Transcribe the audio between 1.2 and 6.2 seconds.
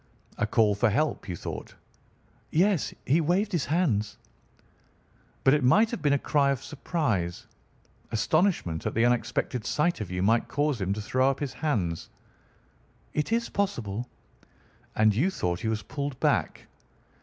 you thought?" "Yes. He waved his hands." "But it might have been a